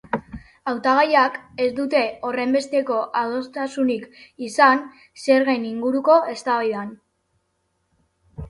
[0.69, 1.99] Hautagaiak ez dute
[2.29, 4.07] horrenbesteko adostasunik
[4.49, 4.83] izan
[5.27, 6.91] zergen inguruko eztabaidan.